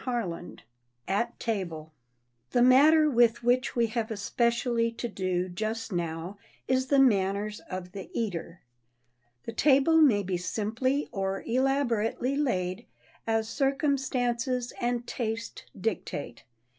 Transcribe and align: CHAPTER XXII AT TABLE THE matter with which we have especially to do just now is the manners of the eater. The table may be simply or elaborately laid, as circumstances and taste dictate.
CHAPTER 0.03 0.33
XXII 0.35 0.55
AT 1.07 1.39
TABLE 1.39 1.93
THE 2.49 2.61
matter 2.63 3.07
with 3.07 3.43
which 3.43 3.75
we 3.75 3.85
have 3.85 4.09
especially 4.09 4.91
to 4.93 5.07
do 5.07 5.47
just 5.47 5.91
now 5.91 6.39
is 6.67 6.87
the 6.87 6.97
manners 6.97 7.59
of 7.69 7.91
the 7.91 8.09
eater. 8.11 8.61
The 9.43 9.53
table 9.53 9.97
may 9.97 10.23
be 10.23 10.37
simply 10.37 11.07
or 11.11 11.43
elaborately 11.45 12.35
laid, 12.35 12.87
as 13.27 13.47
circumstances 13.47 14.73
and 14.81 15.05
taste 15.05 15.65
dictate. 15.79 16.45